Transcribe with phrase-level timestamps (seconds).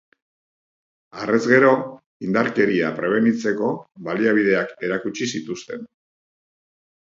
[1.19, 1.73] Harrez gero,
[2.29, 3.71] indarkeria prebenitzeko
[4.11, 5.89] baliabideak erakutsi zituzten.